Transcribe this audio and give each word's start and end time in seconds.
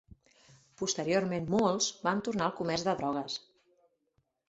Posteriorment 0.81 1.45
molts 1.57 1.91
van 2.09 2.25
tornar 2.31 2.47
al 2.49 2.59
comerç 2.63 2.89
de 2.91 2.99
drogues. 3.03 3.41